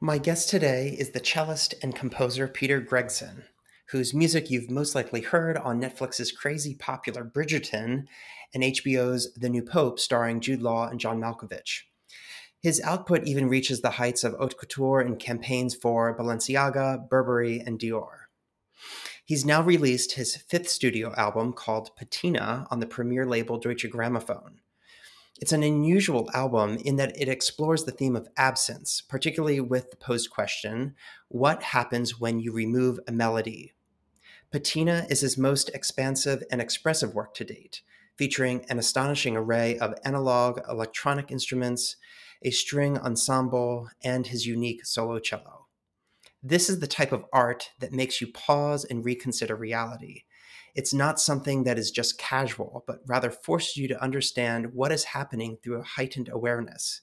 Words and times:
My 0.00 0.18
guest 0.18 0.48
today 0.48 0.94
is 0.96 1.10
the 1.10 1.18
cellist 1.18 1.74
and 1.82 1.92
composer 1.92 2.46
Peter 2.46 2.78
Gregson, 2.80 3.46
whose 3.88 4.14
music 4.14 4.48
you've 4.48 4.70
most 4.70 4.94
likely 4.94 5.22
heard 5.22 5.56
on 5.56 5.80
Netflix's 5.80 6.30
crazy 6.30 6.76
popular 6.76 7.24
Bridgerton 7.24 8.06
and 8.54 8.62
HBO's 8.62 9.34
The 9.34 9.48
New 9.48 9.62
Pope, 9.62 9.98
starring 9.98 10.38
Jude 10.38 10.62
Law 10.62 10.86
and 10.86 11.00
John 11.00 11.20
Malkovich. 11.20 11.80
His 12.62 12.80
output 12.82 13.24
even 13.24 13.48
reaches 13.48 13.80
the 13.80 13.90
heights 13.90 14.22
of 14.22 14.34
haute 14.34 14.56
couture 14.56 15.00
in 15.00 15.16
campaigns 15.16 15.74
for 15.74 16.16
Balenciaga, 16.16 17.08
Burberry, 17.08 17.58
and 17.58 17.76
Dior. 17.76 18.28
He's 19.24 19.44
now 19.44 19.62
released 19.62 20.12
his 20.12 20.36
fifth 20.36 20.68
studio 20.68 21.12
album 21.16 21.52
called 21.52 21.96
Patina 21.96 22.68
on 22.70 22.78
the 22.78 22.86
premier 22.86 23.26
label 23.26 23.58
Deutsche 23.58 23.90
Grammophon. 23.90 24.58
It's 25.40 25.52
an 25.52 25.62
unusual 25.62 26.28
album 26.34 26.78
in 26.84 26.96
that 26.96 27.16
it 27.16 27.28
explores 27.28 27.84
the 27.84 27.92
theme 27.92 28.16
of 28.16 28.28
absence, 28.36 29.00
particularly 29.00 29.60
with 29.60 29.90
the 29.90 29.96
posed 29.96 30.30
question 30.30 30.96
what 31.28 31.62
happens 31.62 32.18
when 32.18 32.40
you 32.40 32.50
remove 32.50 32.98
a 33.06 33.12
melody? 33.12 33.72
Patina 34.50 35.06
is 35.08 35.20
his 35.20 35.38
most 35.38 35.68
expansive 35.68 36.42
and 36.50 36.60
expressive 36.60 37.14
work 37.14 37.34
to 37.34 37.44
date, 37.44 37.82
featuring 38.16 38.64
an 38.68 38.80
astonishing 38.80 39.36
array 39.36 39.78
of 39.78 39.94
analog 40.04 40.60
electronic 40.68 41.30
instruments, 41.30 41.94
a 42.42 42.50
string 42.50 42.98
ensemble, 42.98 43.90
and 44.02 44.26
his 44.26 44.44
unique 44.44 44.84
solo 44.84 45.20
cello. 45.20 45.66
This 46.42 46.68
is 46.68 46.80
the 46.80 46.88
type 46.88 47.12
of 47.12 47.26
art 47.32 47.70
that 47.78 47.92
makes 47.92 48.20
you 48.20 48.26
pause 48.32 48.84
and 48.84 49.04
reconsider 49.04 49.54
reality 49.54 50.24
it's 50.78 50.94
not 50.94 51.18
something 51.18 51.64
that 51.64 51.76
is 51.76 51.90
just 51.90 52.18
casual, 52.18 52.84
but 52.86 53.00
rather 53.04 53.32
forces 53.32 53.76
you 53.76 53.88
to 53.88 54.00
understand 54.00 54.74
what 54.74 54.92
is 54.92 55.02
happening 55.02 55.58
through 55.60 55.80
a 55.80 55.82
heightened 55.82 56.28
awareness. 56.32 57.00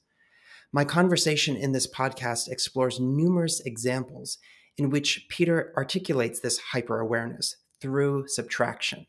My 0.72 0.86
conversation 0.86 1.58
in 1.58 1.74
this 1.74 1.86
podcast 1.86 2.48
explores 2.48 3.02
numerous 3.02 3.60
examples 3.60 4.38
in 4.78 4.90
which 4.90 5.26
Peter 5.28 5.74
articulates 5.76 6.40
this 6.40 6.58
hyper 6.72 7.02
awareness 7.02 7.58
through 7.82 8.30
subtraction. 8.30 9.08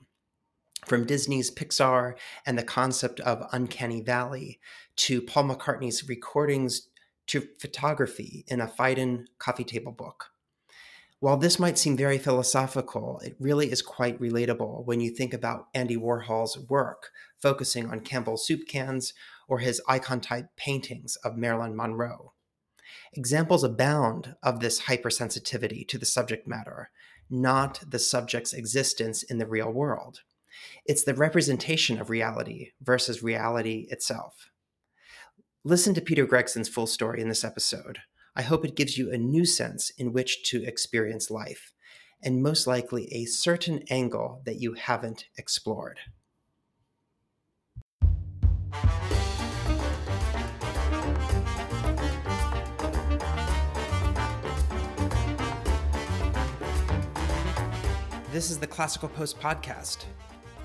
From 0.84 1.06
Disney's 1.06 1.48
Pixar 1.48 2.14
and 2.44 2.58
the 2.58 2.64
concept 2.64 3.20
of 3.20 3.48
Uncanny 3.52 4.00
Valley 4.02 4.58
to 4.96 5.22
Paul 5.22 5.44
McCartney's 5.44 6.08
recordings 6.08 6.88
to 7.28 7.46
photography 7.60 8.44
in 8.48 8.60
a 8.60 8.66
Phaidon 8.66 9.26
coffee 9.38 9.62
table 9.62 9.92
book. 9.92 10.32
While 11.18 11.38
this 11.38 11.58
might 11.58 11.78
seem 11.78 11.96
very 11.96 12.18
philosophical, 12.18 13.20
it 13.24 13.36
really 13.40 13.72
is 13.72 13.80
quite 13.80 14.20
relatable 14.20 14.84
when 14.84 15.00
you 15.00 15.10
think 15.10 15.32
about 15.32 15.68
Andy 15.72 15.96
Warhol's 15.96 16.58
work, 16.68 17.10
focusing 17.40 17.90
on 17.90 18.00
Campbell's 18.00 18.46
soup 18.46 18.68
cans 18.68 19.14
or 19.48 19.60
his 19.60 19.80
icon 19.88 20.20
type 20.20 20.48
paintings 20.56 21.16
of 21.24 21.38
Marilyn 21.38 21.74
Monroe. 21.74 22.34
Examples 23.14 23.64
abound 23.64 24.36
of 24.42 24.60
this 24.60 24.82
hypersensitivity 24.82 25.88
to 25.88 25.96
the 25.96 26.04
subject 26.04 26.46
matter, 26.46 26.90
not 27.30 27.80
the 27.88 27.98
subject's 27.98 28.52
existence 28.52 29.22
in 29.22 29.38
the 29.38 29.46
real 29.46 29.72
world. 29.72 30.20
It's 30.84 31.04
the 31.04 31.14
representation 31.14 31.98
of 31.98 32.10
reality 32.10 32.72
versus 32.82 33.22
reality 33.22 33.86
itself. 33.90 34.50
Listen 35.64 35.94
to 35.94 36.00
Peter 36.00 36.26
Gregson's 36.26 36.68
full 36.68 36.86
story 36.86 37.20
in 37.22 37.28
this 37.28 37.44
episode. 37.44 38.00
I 38.38 38.42
hope 38.42 38.66
it 38.66 38.76
gives 38.76 38.98
you 38.98 39.10
a 39.10 39.16
new 39.16 39.46
sense 39.46 39.88
in 39.96 40.12
which 40.12 40.42
to 40.50 40.62
experience 40.62 41.30
life, 41.30 41.72
and 42.22 42.42
most 42.42 42.66
likely 42.66 43.10
a 43.10 43.24
certain 43.24 43.82
angle 43.88 44.42
that 44.44 44.60
you 44.60 44.74
haven't 44.74 45.24
explored. 45.38 46.00
This 58.30 58.50
is 58.50 58.58
the 58.58 58.66
Classical 58.66 59.08
Post 59.08 59.40
podcast, 59.40 60.04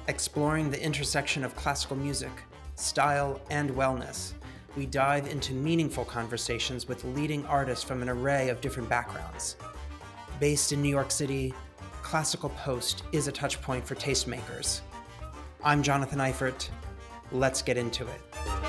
exploring 0.09 0.69
the 0.69 0.84
intersection 0.84 1.46
of 1.46 1.56
classical 1.56 1.96
music, 1.96 2.34
style, 2.75 3.40
and 3.50 3.69
wellness 3.69 4.34
we 4.76 4.86
dive 4.86 5.28
into 5.28 5.54
meaningful 5.54 6.06
conversations 6.06 6.88
with 6.88 7.04
leading 7.04 7.46
artists 7.46 7.84
from 7.84 8.02
an 8.02 8.09
array 8.09 8.50
of 8.50 8.62
different 8.62 8.88
backgrounds. 8.88 9.58
Based 10.40 10.72
in 10.72 10.82
New 10.82 10.90
York 10.90 11.12
City, 11.12 11.54
Classical 12.02 12.50
Post 12.50 13.04
is 13.12 13.28
a 13.28 13.32
touchpoint 13.32 13.84
for 13.84 13.96
tastemakers. 13.96 14.82
I'm 15.64 15.84
Jonathan 15.84 16.20
Eifert. 16.20 16.70
Let's 17.32 17.62
get 17.62 17.78
into 17.78 18.08
it. 18.08 18.60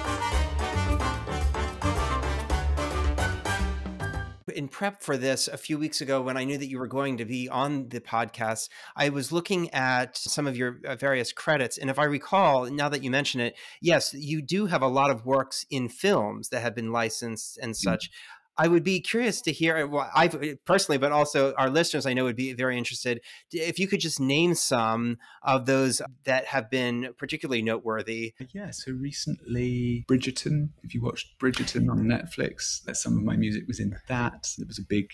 In 4.53 4.69
prep 4.69 5.03
for 5.03 5.17
this 5.17 5.49
a 5.49 5.57
few 5.57 5.79
weeks 5.79 6.01
ago 6.01 6.23
when 6.23 6.37
I 6.37 6.45
knew 6.45 6.59
that 6.59 6.69
you 6.69 6.79
were 6.79 6.87
going 6.87 7.17
to 7.19 7.25
be 7.25 7.49
on 7.49 7.89
the 7.89 8.01
podcast, 8.01 8.69
I 8.97 9.09
was 9.09 9.33
looking 9.33 9.71
at 9.71 10.17
some 10.17 10.47
of 10.47 10.57
your 10.57 10.79
uh, 10.87 10.97
various 10.97 11.33
credits. 11.33 11.79
And 11.79 11.91
if 11.91 11.99
I 11.99 12.05
recall, 12.05 12.71
now 12.71 12.89
that 12.89 13.03
you 13.03 13.11
mention 13.11 13.41
it, 13.41 13.57
yes, 13.81 14.15
you 14.15 14.43
do 14.43 14.67
have 14.67 14.83
a 14.83 14.89
lot 14.89 15.11
of 15.11 15.27
works 15.27 15.67
in 15.71 15.89
films 15.89 16.51
that 16.51 16.63
have 16.63 16.75
been 16.75 16.93
licensed 16.93 17.59
and 17.61 17.73
mm. 17.73 17.77
such. 17.77 18.11
Mm-hmm. 18.11 18.41
I 18.59 18.69
would 18.69 18.85
be 18.85 19.01
curious 19.01 19.41
to 19.43 19.53
hear. 19.53 19.87
Well, 19.87 20.11
I 20.15 20.27
uh, 20.27 20.55
personally, 20.67 20.99
but 20.99 21.13
also 21.13 21.55
our 21.55 21.71
listeners, 21.71 22.05
I 22.05 22.13
know 22.13 22.25
would 22.25 22.37
be 22.37 22.53
very 22.53 22.77
interested 22.77 23.21
if 23.51 23.79
you 23.79 23.89
could 23.89 24.01
just 24.01 24.21
name 24.21 24.55
some 24.55 25.19
of 25.43 25.67
those 25.67 26.03
that 26.25 26.47
have 26.47 26.71
been 26.71 27.15
particularly 27.19 27.63
noteworthy. 27.63 28.35
Yeah. 28.53 28.71
So 28.71 28.93
recently, 28.93 30.05
Bridgerton. 30.09 30.71
If 30.83 30.95
you 30.95 31.03
watched 31.03 31.39
Bridgerton 31.41 31.91
on 31.91 32.01
Netflix, 32.01 32.83
that 32.85 32.97
some 32.97 33.17
of 33.17 33.23
my 33.23 33.37
music 33.37 33.65
was 33.67 33.81
in 33.81 33.97
that. 34.09 34.49
There 34.59 34.67
was 34.67 34.79
a 34.79 34.87
big 34.87 35.07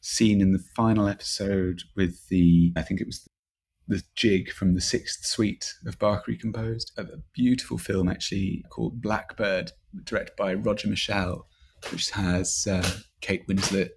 scene 0.00 0.40
in 0.40 0.52
the 0.52 0.62
final 0.76 1.08
episode 1.08 1.82
with 1.96 2.28
the. 2.28 2.72
I 2.76 2.82
think 2.82 3.00
it 3.00 3.06
was 3.06 3.26
the 3.88 4.02
jig 4.14 4.52
from 4.52 4.74
the 4.74 4.80
sixth 4.80 5.24
suite 5.24 5.74
of 5.86 5.98
Bach 5.98 6.28
recomposed. 6.28 6.92
A, 6.96 7.06
beautiful 7.32 7.78
film 7.78 8.08
actually 8.08 8.64
called 8.70 9.00
Blackbird, 9.00 9.72
directed 10.04 10.36
by 10.36 10.54
Roger 10.54 10.88
Michell 10.88 11.48
which 11.90 12.10
has 12.10 12.66
uh, 12.70 12.88
Kate 13.20 13.46
Winslet, 13.48 13.90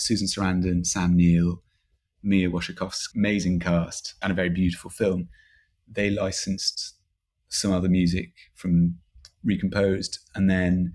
Susan 0.00 0.26
Sarandon, 0.26 0.86
Sam 0.86 1.16
Neill, 1.16 1.62
Mia 2.22 2.50
Wasikowska, 2.50 3.14
amazing 3.16 3.60
cast, 3.60 4.14
and 4.22 4.32
a 4.32 4.34
very 4.34 4.50
beautiful 4.50 4.90
film. 4.90 5.28
They 5.90 6.10
licensed 6.10 6.94
some 7.48 7.72
other 7.72 7.88
music 7.88 8.32
from 8.54 8.96
Recomposed, 9.44 10.18
and 10.34 10.50
then 10.50 10.94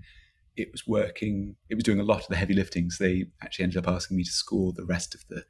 it 0.56 0.70
was 0.70 0.86
working. 0.86 1.56
It 1.68 1.74
was 1.74 1.84
doing 1.84 2.00
a 2.00 2.04
lot 2.04 2.20
of 2.20 2.28
the 2.28 2.36
heavy 2.36 2.54
lifting. 2.54 2.90
So 2.90 3.04
they 3.04 3.26
actually 3.42 3.64
ended 3.64 3.78
up 3.78 3.88
asking 3.88 4.16
me 4.16 4.24
to 4.24 4.30
score 4.30 4.72
the 4.72 4.84
rest 4.84 5.14
of 5.14 5.24
the 5.28 5.44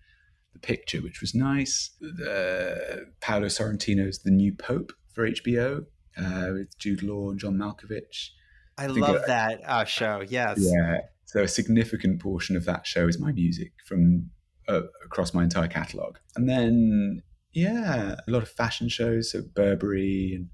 the 0.54 0.60
picture, 0.60 1.02
which 1.02 1.20
was 1.20 1.34
nice. 1.34 1.90
The, 2.00 3.06
Paolo 3.20 3.46
Sorrentino's 3.46 4.20
The 4.20 4.30
New 4.30 4.54
Pope 4.54 4.92
for 5.12 5.28
HBO 5.28 5.84
uh, 6.16 6.48
with 6.52 6.78
Jude 6.78 7.02
Law 7.02 7.30
and 7.30 7.38
John 7.38 7.56
Malkovich. 7.56 8.30
I, 8.76 8.84
I 8.84 8.86
love 8.86 9.22
that 9.26 9.60
uh, 9.66 9.84
show. 9.84 10.22
Yes. 10.28 10.58
Yeah. 10.58 10.98
So 11.24 11.42
a 11.42 11.48
significant 11.48 12.20
portion 12.20 12.56
of 12.56 12.64
that 12.66 12.86
show 12.86 13.08
is 13.08 13.18
my 13.18 13.32
music 13.32 13.72
from 13.86 14.30
uh, 14.68 14.82
across 15.04 15.34
my 15.34 15.42
entire 15.42 15.68
catalog, 15.68 16.16
and 16.36 16.48
then 16.48 17.22
yeah, 17.52 18.16
a 18.26 18.30
lot 18.30 18.42
of 18.42 18.48
fashion 18.48 18.88
shows, 18.88 19.32
so 19.32 19.42
Burberry 19.54 20.32
and 20.34 20.48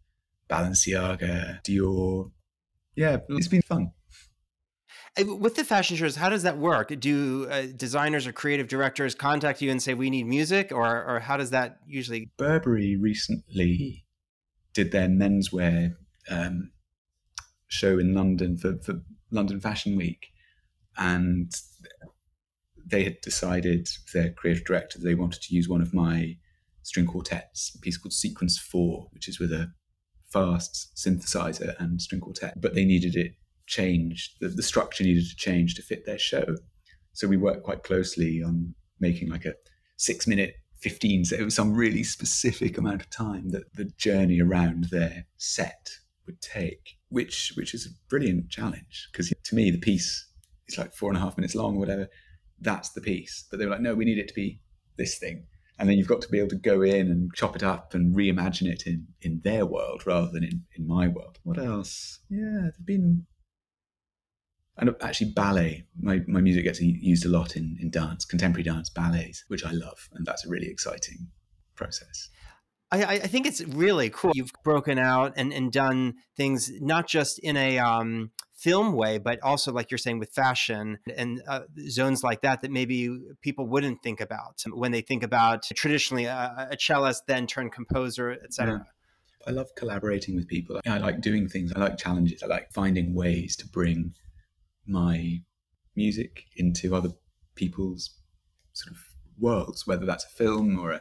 Balenciaga, 0.49 1.63
Dior. 1.63 2.31
Yeah, 2.95 3.19
it's 3.29 3.49
been 3.49 3.63
fun. 3.63 3.93
With 5.19 5.57
the 5.57 5.65
fashion 5.65 5.97
shows, 5.97 6.17
how 6.17 6.29
does 6.29 6.45
that 6.45 6.59
work? 6.59 6.99
Do 7.01 7.49
uh, 7.51 7.67
designers 7.77 8.27
or 8.27 8.33
creative 8.33 8.69
directors 8.69 9.15
contact 9.15 9.61
you 9.61 9.71
and 9.71 9.83
say 9.83 9.95
we 9.95 10.09
need 10.11 10.27
music, 10.27 10.73
or 10.73 11.05
or 11.05 11.21
how 11.21 11.37
does 11.37 11.51
that 11.51 11.79
usually? 11.87 12.31
Burberry 12.37 12.97
recently 12.97 14.07
did 14.73 14.93
their 14.93 15.09
menswear 15.09 15.97
um, 16.31 16.71
show 17.71 17.99
in 17.99 18.15
London 18.15 18.57
for, 18.57 18.77
for 18.79 19.01
London 19.31 19.61
Fashion 19.61 19.97
Week, 19.97 20.27
and 20.99 21.51
they 22.85 23.05
had 23.05 23.21
decided 23.23 23.89
their 24.13 24.33
creative 24.33 24.65
director 24.65 24.99
they 24.99 25.15
wanted 25.15 25.41
to 25.43 25.55
use 25.55 25.69
one 25.69 25.81
of 25.81 25.95
my 25.95 26.37
string 26.83 27.07
quartets, 27.07 27.73
a 27.75 27.79
piece 27.79 27.97
called 27.97 28.13
Sequence 28.13 28.59
Four, 28.59 29.09
which 29.13 29.29
is 29.29 29.39
with 29.39 29.53
a 29.53 29.73
fast 30.31 30.93
synthesizer 30.97 31.75
and 31.79 32.03
string 32.03 32.21
quartet, 32.21 32.61
but 32.61 32.75
they 32.75 32.85
needed 32.85 33.17
it 33.17 33.33
changed. 33.67 34.33
The, 34.41 34.49
the 34.49 34.63
structure 34.63 35.05
needed 35.05 35.29
to 35.29 35.37
change 35.37 35.75
to 35.77 35.83
fit 35.83 36.05
their 36.05 36.19
show. 36.19 36.57
So 37.13 37.29
we 37.29 37.37
worked 37.37 37.65
quite 37.65 37.85
closely 37.85 38.43
on 38.43 38.75
making 38.99 39.31
like 39.31 39.45
a 39.45 39.55
six 39.97 40.27
minute 40.27 40.55
15 40.81 41.27
so 41.27 41.37
it 41.37 41.45
was 41.45 41.55
some 41.55 41.75
really 41.75 42.03
specific 42.03 42.79
amount 42.79 43.03
of 43.03 43.11
time 43.11 43.51
that 43.51 43.75
the 43.75 43.85
journey 43.99 44.41
around 44.41 44.85
their 44.85 45.27
set 45.37 45.91
would 46.25 46.41
take 46.41 46.97
which 47.11 47.53
which 47.57 47.75
is 47.75 47.87
a 47.87 47.91
brilliant 48.09 48.49
challenge 48.49 49.09
because 49.13 49.33
to 49.45 49.55
me 49.55 49.71
the 49.71 49.79
piece 49.79 50.29
is 50.67 50.79
like 50.79 50.95
four 50.95 51.11
and 51.11 51.19
a 51.19 51.21
half 51.21 51.37
minutes 51.37 51.55
long 51.55 51.77
or 51.77 51.81
whatever. 51.81 52.09
That's 52.61 52.91
the 52.91 53.01
piece, 53.01 53.47
but 53.51 53.59
they 53.59 53.65
were 53.65 53.73
like, 53.73 53.81
no, 53.81 53.95
we 53.95 54.05
need 54.05 54.19
it 54.19 54.29
to 54.29 54.35
be 54.35 54.61
this 54.97 55.19
thing, 55.19 55.47
and 55.79 55.89
then 55.89 55.97
you've 55.97 56.09
got 56.09 56.21
to 56.23 56.29
be 56.29 56.39
able 56.39 56.51
to 56.51 56.57
go 56.57 56.83
in 56.83 57.07
and 57.11 57.31
chop 57.35 57.57
it 57.57 57.63
up 57.63 57.95
and 57.95 58.15
reimagine 58.15 58.71
it 58.71 58.85
in 58.87 59.07
in 59.23 59.41
their 59.45 59.67
world 59.67 60.07
rather 60.07 60.31
than 60.31 60.45
in 60.45 60.65
in 60.77 60.87
my 60.87 61.09
world. 61.09 61.39
What 61.43 61.59
else? 61.59 62.21
Yeah, 62.29 62.61
there've 62.63 62.87
been 62.87 63.27
and 64.81 64.95
actually 65.03 65.33
ballet. 65.33 65.85
My, 66.01 66.21
my 66.27 66.41
music 66.41 66.65
gets 66.65 66.81
used 66.81 67.27
a 67.27 67.29
lot 67.29 67.55
in, 67.55 67.77
in 67.81 67.91
dance, 67.91 68.25
contemporary 68.25 68.63
dance, 68.63 68.89
ballets, 68.89 69.45
which 69.49 69.65
I 69.65 69.73
love. 69.73 70.09
And 70.15 70.25
that's 70.25 70.47
a 70.47 70.49
really 70.49 70.69
exciting 70.69 71.29
process. 71.77 72.31
I, 72.93 73.05
I, 73.05 73.19
think 73.19 73.47
it's 73.47 73.61
really 73.63 74.11
cool. 74.11 74.33
You've 74.35 74.51
broken 74.65 74.99
out 74.99 75.35
and, 75.37 75.53
and 75.53 75.71
done 75.71 76.15
things 76.37 76.73
not 76.81 77.07
just 77.07 77.39
in 77.39 77.57
a 77.57 77.79
um, 77.79 78.33
film 78.57 78.95
way, 78.95 79.19
but 79.19 79.41
also, 79.43 79.73
like 79.73 79.91
you're 79.91 79.99
saying, 79.99 80.19
with 80.19 80.33
fashion 80.33 80.99
and 81.17 81.41
uh, 81.47 81.61
zones 81.89 82.25
like 82.25 82.43
that 82.43 82.63
that 82.63 82.71
maybe 82.71 83.09
people 83.43 83.67
wouldn't 83.67 84.03
think 84.03 84.21
about 84.21 84.61
when 84.73 84.91
they 84.91 85.03
think 85.03 85.23
about 85.23 85.63
traditionally 85.75 86.25
a, 86.25 86.69
a 86.73 86.77
cellist, 86.77 87.23
then 87.29 87.47
turn 87.47 87.71
composer, 87.71 88.33
etc. 88.33 88.85
Yeah. 88.85 88.85
I 89.47 89.53
love 89.53 89.69
collaborating 89.77 90.35
with 90.37 90.49
people. 90.49 90.81
I 90.87 90.99
like 90.99 91.21
doing 91.21 91.49
things. 91.49 91.73
I 91.75 91.79
like 91.79 91.97
challenges. 91.97 92.43
I 92.43 92.47
like 92.47 92.73
finding 92.73 93.15
ways 93.15 93.57
to 93.57 93.69
bring 93.69 94.15
my 94.87 95.39
music 95.97 96.45
into 96.57 96.95
other 96.95 97.11
people's 97.55 98.11
sort 98.73 98.95
of 98.95 99.03
worlds, 99.39 99.87
whether 99.87 100.05
that's 100.05 100.25
a 100.25 100.29
film 100.29 100.79
or 100.79 100.93
a 100.93 101.01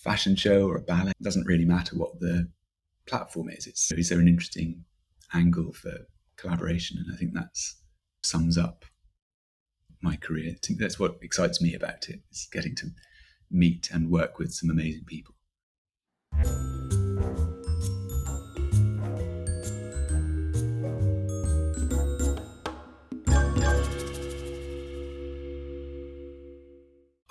fashion 0.00 0.34
show 0.34 0.66
or 0.66 0.76
a 0.76 0.82
ballet. 0.82 1.10
It 1.10 1.22
doesn't 1.22 1.46
really 1.46 1.64
matter 1.64 1.96
what 1.96 2.18
the 2.20 2.48
platform 3.06 3.50
is. 3.50 3.66
It's 3.66 3.92
is 3.92 4.08
there 4.08 4.20
an 4.20 4.28
interesting 4.28 4.84
angle 5.34 5.72
for 5.72 5.92
collaboration? 6.36 6.98
And 6.98 7.14
I 7.14 7.16
think 7.16 7.32
that's 7.34 7.76
sums 8.22 8.56
up 8.58 8.84
my 10.02 10.16
career. 10.16 10.52
I 10.52 10.58
think 10.66 10.80
that's 10.80 10.98
what 10.98 11.18
excites 11.22 11.60
me 11.60 11.74
about 11.74 12.08
it 12.08 12.20
is 12.32 12.48
getting 12.50 12.74
to 12.76 12.86
meet 13.50 13.90
and 13.92 14.10
work 14.10 14.38
with 14.38 14.52
some 14.52 14.70
amazing 14.70 15.04
people. 15.04 15.34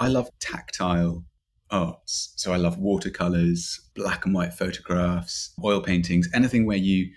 I 0.01 0.07
love 0.07 0.29
tactile 0.39 1.25
arts. 1.71 2.33
So 2.35 2.53
I 2.53 2.57
love 2.57 2.77
watercolors, 2.77 3.79
black 3.95 4.25
and 4.25 4.33
white 4.33 4.53
photographs, 4.53 5.53
oil 5.63 5.81
paintings, 5.81 6.29
anything 6.33 6.65
where 6.65 6.77
you, 6.77 7.11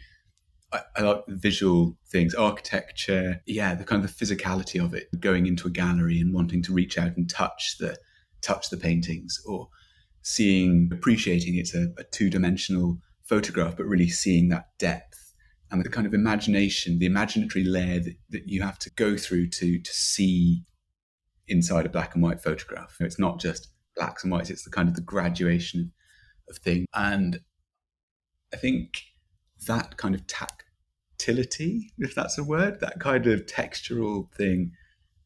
I, 0.72 0.80
I, 0.96 1.02
like 1.02 1.24
visual 1.28 1.96
things, 2.08 2.34
architecture. 2.34 3.40
Yeah, 3.46 3.74
the 3.74 3.84
kind 3.84 4.04
of 4.04 4.16
the 4.16 4.24
physicality 4.24 4.82
of 4.82 4.94
it, 4.94 5.08
going 5.20 5.46
into 5.46 5.68
a 5.68 5.70
gallery 5.70 6.20
and 6.20 6.34
wanting 6.34 6.62
to 6.62 6.72
reach 6.72 6.98
out 6.98 7.16
and 7.16 7.28
touch 7.28 7.76
the, 7.78 7.96
touch 8.40 8.70
the 8.70 8.76
paintings 8.76 9.40
or 9.46 9.68
seeing, 10.22 10.90
appreciating 10.92 11.56
it's 11.56 11.74
a, 11.74 11.88
a 11.98 12.04
two 12.04 12.30
dimensional 12.30 12.98
photograph, 13.24 13.76
but 13.76 13.86
really 13.86 14.08
seeing 14.08 14.48
that 14.50 14.66
depth 14.78 15.34
and 15.70 15.82
the 15.82 15.88
kind 15.88 16.06
of 16.06 16.12
imagination, 16.12 16.98
the 16.98 17.08
imaginatory 17.08 17.64
layer 17.66 17.98
that, 17.98 18.16
that 18.30 18.42
you 18.46 18.62
have 18.62 18.78
to 18.78 18.90
go 18.90 19.16
through 19.16 19.48
to, 19.48 19.78
to 19.78 19.92
see 19.92 20.64
inside 21.48 21.86
a 21.86 21.88
black 21.88 22.14
and 22.14 22.22
white 22.22 22.42
photograph. 22.42 22.96
It's 23.00 23.18
not 23.18 23.40
just 23.40 23.68
blacks 23.96 24.24
and 24.24 24.32
whites. 24.32 24.50
It's 24.50 24.64
the 24.64 24.70
kind 24.70 24.88
of 24.88 24.94
the 24.94 25.02
graduation 25.02 25.92
of 26.48 26.58
things. 26.58 26.86
And 26.94 27.40
I 28.52 28.56
think 28.56 29.02
that 29.66 29.96
kind 29.96 30.14
of 30.14 30.26
tactility, 30.26 31.92
if 31.98 32.14
that's 32.14 32.38
a 32.38 32.44
word, 32.44 32.80
that 32.80 33.00
kind 33.00 33.26
of 33.26 33.46
textural 33.46 34.32
thing 34.34 34.72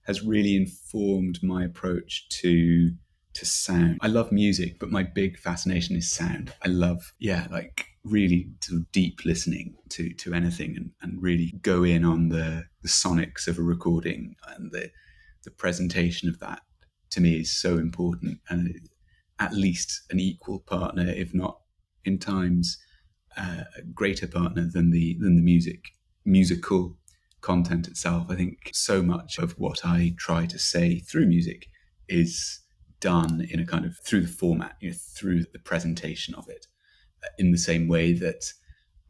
has 0.03 0.23
really 0.23 0.57
informed 0.57 1.41
my 1.43 1.65
approach 1.65 2.29
to 2.29 2.93
to 3.35 3.45
sound. 3.45 3.99
I 4.01 4.07
love 4.07 4.33
music, 4.33 4.79
but 4.79 4.91
my 4.91 5.03
big 5.03 5.39
fascination 5.39 5.95
is 5.95 6.11
sound. 6.11 6.55
I 6.65 6.69
love, 6.69 7.13
yeah, 7.19 7.47
like 7.51 7.85
really 8.03 8.49
sort 8.63 8.81
of 8.81 8.93
deep 8.93 9.25
listening 9.25 9.75
to 9.91 10.11
to 10.15 10.33
anything 10.33 10.75
and, 10.77 10.91
and 11.03 11.23
really 11.23 11.55
go 11.61 11.83
in 11.83 12.05
on 12.05 12.29
the 12.31 12.65
the 12.83 12.89
sonics 12.89 13.47
of 13.47 13.59
a 13.59 13.63
recording 13.63 14.37
and 14.49 14.73
the 14.73 14.91
the 15.45 15.51
presentation 15.51 16.29
of 16.29 16.39
that 16.41 16.61
to 17.11 17.21
me 17.21 17.41
is 17.41 17.57
so 17.57 17.79
important 17.79 18.41
and 18.49 18.89
at 19.39 19.53
least 19.53 20.03
an 20.11 20.19
equal 20.21 20.61
partner, 20.61 21.09
if 21.09 21.35
not 21.35 21.61
in 22.05 22.19
times 22.19 22.79
uh, 23.37 23.65
a 23.77 23.83
greater 23.83 24.27
partner 24.27 24.69
than 24.73 24.91
the 24.91 25.17
than 25.21 25.37
the 25.37 25.43
music 25.43 25.93
musical 26.25 26.97
content 27.41 27.87
itself. 27.87 28.27
I 28.29 28.35
think 28.35 28.71
so 28.73 29.03
much 29.03 29.39
of 29.39 29.53
what 29.53 29.85
I 29.85 30.15
try 30.19 30.47
to 30.47 30.59
say 30.59 30.99
through 30.99 31.27
music 31.27 31.69
is 32.09 32.61
done 33.01 33.47
in 33.51 33.61
a 33.61 33.67
kind 33.67 33.85
of 33.85 33.99
through 34.05 34.23
the 34.23 34.29
format, 34.29 34.77
you 34.81 34.91
know, 34.91 34.97
through 35.17 35.45
the 35.53 35.59
presentation 35.59 36.35
of 36.35 36.49
it, 36.49 36.67
uh, 37.23 37.29
in 37.39 37.53
the 37.53 37.59
same 37.59 37.89
way 37.89 38.13
that 38.15 38.53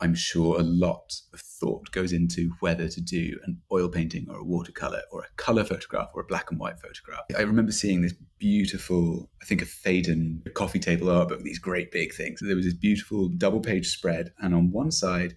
I'm 0.01 0.15
sure 0.15 0.59
a 0.59 0.63
lot 0.63 1.21
of 1.33 1.41
thought 1.41 1.91
goes 1.91 2.13
into 2.13 2.51
whether 2.61 2.89
to 2.89 3.01
do 3.01 3.39
an 3.45 3.61
oil 3.73 3.89
painting 3.89 4.27
or 4.29 4.37
a 4.37 4.45
watercolor 4.45 5.03
or 5.11 5.23
a 5.23 5.37
color 5.37 5.65
photograph 5.65 6.11
or 6.15 6.23
a 6.23 6.27
black 6.27 6.51
and 6.51 6.61
white 6.61 6.79
photograph. 6.81 7.25
I 7.37 7.43
remember 7.43 7.73
seeing 7.73 8.03
this 8.03 8.15
beautiful, 8.39 9.31
I 9.41 9.47
think 9.47 9.63
a 9.63 9.67
Phaidon 9.67 10.43
coffee 10.55 10.79
table 10.79 11.11
art 11.11 11.29
book, 11.29 11.43
these 11.43 11.59
great 11.59 11.93
big 11.93 12.13
things. 12.13 12.41
There 12.43 12.57
was 12.57 12.67
this 12.67 12.75
beautiful 12.75 13.29
double 13.29 13.61
page 13.61 13.89
spread, 13.89 14.33
and 14.39 14.55
on 14.55 14.71
one 14.71 14.91
side, 14.91 15.37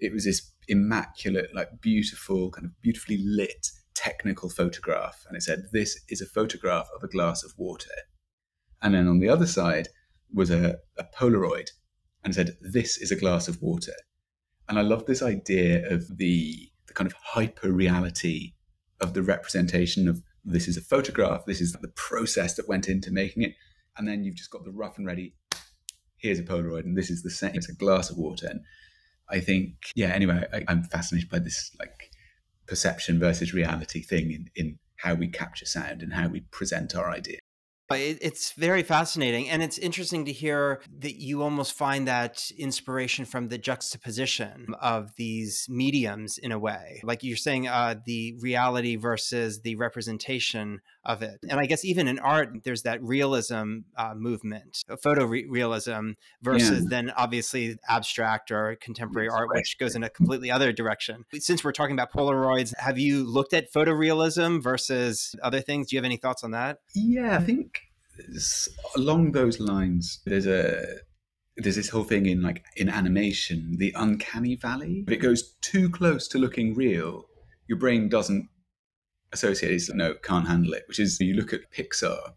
it 0.00 0.12
was 0.12 0.24
this 0.24 0.50
immaculate, 0.66 1.54
like 1.54 1.80
beautiful, 1.80 2.50
kind 2.50 2.66
of 2.66 2.72
beautifully 2.82 3.18
lit 3.22 3.68
technical 3.94 4.48
photograph. 4.48 5.24
And 5.28 5.36
it 5.36 5.42
said, 5.42 5.64
This 5.72 6.00
is 6.08 6.20
a 6.20 6.26
photograph 6.26 6.88
of 6.96 7.04
a 7.04 7.08
glass 7.08 7.44
of 7.44 7.52
water. 7.56 7.90
And 8.82 8.94
then 8.94 9.06
on 9.06 9.18
the 9.18 9.28
other 9.28 9.46
side 9.46 9.88
was 10.32 10.50
a, 10.50 10.78
a 10.98 11.04
Polaroid 11.04 11.70
and 12.24 12.34
said, 12.34 12.56
This 12.60 12.98
is 12.98 13.10
a 13.10 13.16
glass 13.16 13.48
of 13.48 13.60
water. 13.62 13.94
And 14.68 14.78
I 14.78 14.82
love 14.82 15.06
this 15.06 15.22
idea 15.22 15.88
of 15.92 16.18
the, 16.18 16.70
the 16.86 16.94
kind 16.94 17.06
of 17.06 17.14
hyper 17.14 17.72
reality 17.72 18.52
of 19.00 19.14
the 19.14 19.22
representation 19.22 20.08
of 20.08 20.22
this 20.44 20.68
is 20.68 20.76
a 20.76 20.82
photograph, 20.82 21.44
this 21.46 21.60
is 21.60 21.72
the 21.72 21.88
process 21.88 22.54
that 22.54 22.68
went 22.68 22.88
into 22.88 23.10
making 23.10 23.42
it. 23.42 23.54
And 23.96 24.06
then 24.06 24.24
you've 24.24 24.36
just 24.36 24.50
got 24.50 24.64
the 24.64 24.70
rough 24.70 24.96
and 24.96 25.06
ready, 25.06 25.34
here's 26.16 26.38
a 26.38 26.42
Polaroid, 26.42 26.84
and 26.84 26.96
this 26.96 27.10
is 27.10 27.22
the 27.22 27.30
same, 27.30 27.52
it's 27.54 27.68
a 27.68 27.74
glass 27.74 28.10
of 28.10 28.16
water. 28.16 28.46
And 28.48 28.60
I 29.28 29.40
think, 29.40 29.74
yeah, 29.94 30.08
anyway, 30.08 30.44
I, 30.52 30.62
I'm 30.68 30.84
fascinated 30.84 31.30
by 31.30 31.40
this 31.40 31.74
like 31.78 32.10
perception 32.66 33.18
versus 33.18 33.52
reality 33.52 34.02
thing 34.02 34.30
in, 34.30 34.50
in 34.54 34.78
how 34.96 35.14
we 35.14 35.28
capture 35.28 35.66
sound 35.66 36.02
and 36.02 36.12
how 36.12 36.28
we 36.28 36.40
present 36.52 36.94
our 36.94 37.10
idea. 37.10 37.38
It's 37.92 38.52
very 38.52 38.82
fascinating. 38.82 39.48
And 39.48 39.62
it's 39.62 39.78
interesting 39.78 40.24
to 40.26 40.32
hear 40.32 40.80
that 41.00 41.20
you 41.20 41.42
almost 41.42 41.72
find 41.72 42.06
that 42.08 42.50
inspiration 42.56 43.24
from 43.24 43.48
the 43.48 43.58
juxtaposition 43.58 44.74
of 44.80 45.14
these 45.16 45.66
mediums 45.68 46.38
in 46.38 46.52
a 46.52 46.58
way. 46.58 47.00
Like 47.02 47.22
you're 47.22 47.36
saying, 47.36 47.68
uh, 47.68 47.96
the 48.04 48.36
reality 48.40 48.96
versus 48.96 49.60
the 49.62 49.76
representation 49.76 50.80
of 51.04 51.22
it. 51.22 51.38
And 51.48 51.58
I 51.58 51.66
guess 51.66 51.84
even 51.84 52.08
in 52.08 52.18
art, 52.18 52.50
there's 52.64 52.82
that 52.82 53.02
realism 53.02 53.78
uh, 53.96 54.14
movement, 54.14 54.84
photo 55.02 55.24
realism 55.24 56.12
versus 56.42 56.82
yeah. 56.82 56.88
then 56.88 57.10
obviously 57.16 57.78
abstract 57.88 58.50
or 58.50 58.76
contemporary 58.80 59.28
That's 59.28 59.36
art, 59.36 59.48
right. 59.50 59.58
which 59.58 59.78
goes 59.78 59.94
in 59.94 60.02
a 60.02 60.10
completely 60.10 60.50
other 60.50 60.72
direction. 60.72 61.24
Since 61.34 61.64
we're 61.64 61.72
talking 61.72 61.94
about 61.94 62.12
Polaroids, 62.12 62.74
have 62.78 62.98
you 62.98 63.24
looked 63.24 63.54
at 63.54 63.72
photorealism 63.72 64.62
versus 64.62 65.34
other 65.42 65.60
things? 65.60 65.88
Do 65.88 65.96
you 65.96 65.98
have 65.98 66.04
any 66.04 66.16
thoughts 66.16 66.44
on 66.44 66.50
that? 66.50 66.78
Yeah, 66.94 67.36
I 67.36 67.42
think 67.42 67.80
along 68.96 69.32
those 69.32 69.60
lines, 69.60 70.20
there's 70.26 70.46
a 70.46 70.84
there's 71.56 71.76
this 71.76 71.90
whole 71.90 72.04
thing 72.04 72.26
in 72.26 72.42
like 72.42 72.64
in 72.76 72.88
animation, 72.88 73.76
the 73.78 73.92
uncanny 73.96 74.56
valley. 74.56 75.04
If 75.06 75.12
it 75.12 75.18
goes 75.18 75.54
too 75.60 75.90
close 75.90 76.28
to 76.28 76.38
looking 76.38 76.74
real, 76.74 77.26
your 77.66 77.78
brain 77.78 78.08
doesn't 78.08 78.48
associate 79.32 79.72
it. 79.72 79.94
No, 79.94 80.14
can't 80.14 80.48
handle 80.48 80.74
it. 80.74 80.84
Which 80.88 80.98
is 80.98 81.20
you 81.20 81.34
look 81.34 81.52
at 81.52 81.70
Pixar, 81.72 82.32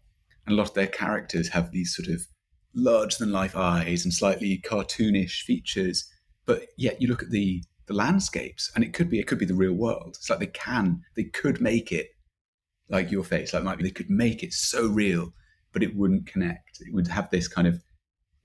and 0.46 0.54
a 0.54 0.56
lot 0.56 0.68
of 0.68 0.74
their 0.74 0.86
characters 0.86 1.48
have 1.48 1.72
these 1.72 1.94
sort 1.94 2.08
of 2.08 2.26
larger 2.74 3.16
than 3.18 3.32
life 3.32 3.56
eyes 3.56 4.04
and 4.04 4.12
slightly 4.12 4.62
cartoonish 4.64 5.42
features, 5.42 6.10
but 6.46 6.66
yet 6.76 7.00
you 7.00 7.08
look 7.08 7.22
at 7.22 7.30
the 7.30 7.62
the 7.86 7.94
landscapes, 7.94 8.70
and 8.74 8.84
it 8.84 8.92
could 8.92 9.10
be 9.10 9.18
it 9.18 9.26
could 9.26 9.38
be 9.38 9.46
the 9.46 9.54
real 9.54 9.74
world. 9.74 10.16
It's 10.18 10.30
like 10.30 10.40
they 10.40 10.46
can 10.46 11.02
they 11.16 11.24
could 11.24 11.60
make 11.60 11.92
it 11.92 12.08
like 12.88 13.10
your 13.10 13.24
face, 13.24 13.54
like 13.54 13.64
might 13.64 13.78
be 13.78 13.84
they 13.84 13.90
could 13.90 14.10
make 14.10 14.42
it 14.42 14.52
so 14.52 14.86
real 14.86 15.32
but 15.74 15.82
it 15.82 15.94
wouldn't 15.94 16.26
connect. 16.26 16.80
It 16.80 16.94
would 16.94 17.08
have 17.08 17.28
this 17.28 17.48
kind 17.48 17.66
of 17.68 17.82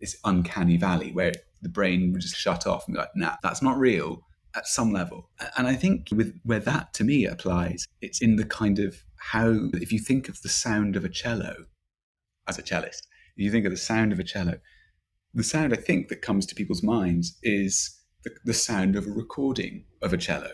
this 0.01 0.17
uncanny 0.25 0.75
valley 0.75 1.11
where 1.13 1.31
the 1.61 1.69
brain 1.69 2.11
would 2.11 2.21
just 2.21 2.35
shut 2.35 2.67
off 2.67 2.85
and 2.87 2.95
be 2.95 2.99
like, 2.99 3.15
nah, 3.15 3.35
that's 3.41 3.61
not 3.61 3.77
real 3.77 4.23
at 4.55 4.67
some 4.67 4.91
level. 4.91 5.29
And 5.57 5.67
I 5.67 5.75
think 5.75 6.07
with 6.11 6.39
where 6.43 6.59
that 6.59 6.93
to 6.95 7.03
me 7.03 7.25
applies, 7.25 7.87
it's 8.01 8.21
in 8.21 8.35
the 8.35 8.45
kind 8.45 8.79
of 8.79 9.03
how 9.17 9.69
if 9.73 9.91
you 9.91 9.99
think 9.99 10.29
of 10.29 10.41
the 10.41 10.49
sound 10.49 10.95
of 10.95 11.05
a 11.05 11.09
cello 11.09 11.65
as 12.47 12.57
a 12.57 12.63
cellist, 12.63 13.07
if 13.35 13.43
you 13.43 13.51
think 13.51 13.65
of 13.65 13.71
the 13.71 13.77
sound 13.77 14.11
of 14.11 14.19
a 14.19 14.23
cello, 14.23 14.59
the 15.33 15.43
sound 15.43 15.73
I 15.73 15.77
think 15.77 16.07
that 16.09 16.21
comes 16.21 16.45
to 16.47 16.55
people's 16.55 16.83
minds 16.83 17.37
is 17.43 17.99
the, 18.23 18.31
the 18.45 18.53
sound 18.53 18.95
of 18.95 19.05
a 19.05 19.11
recording 19.11 19.85
of 20.01 20.13
a 20.13 20.17
cello, 20.17 20.51